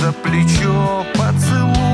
[0.00, 1.87] за плечо Поцелует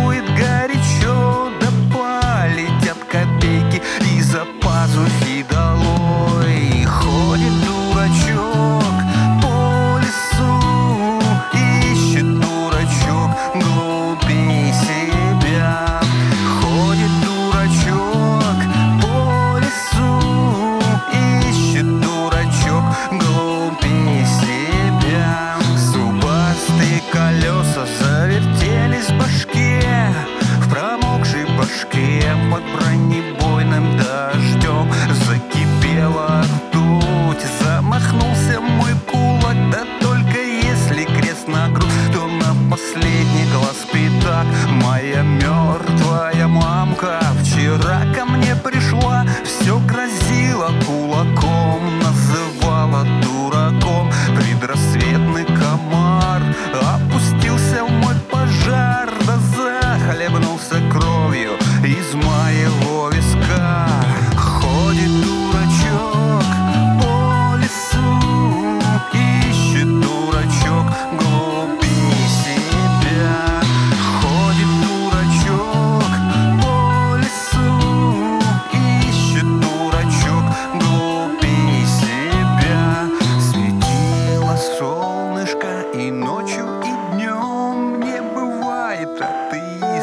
[51.15, 51.54] sua.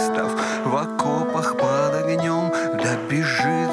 [0.02, 0.32] свистов
[0.66, 3.71] В окопах под огнем, да бежит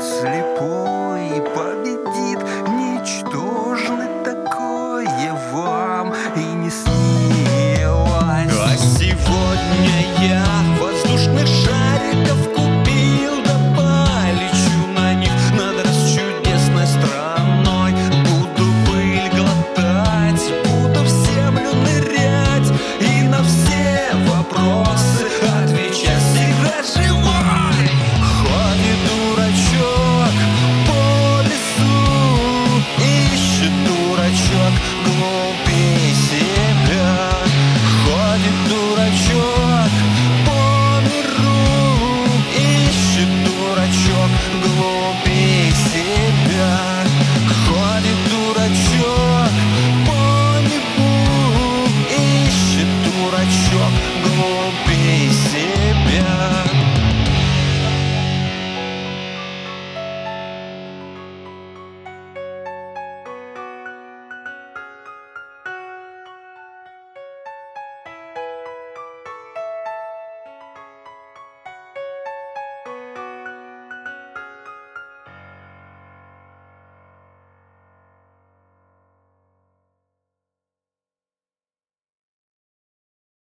[54.25, 54.58] gold.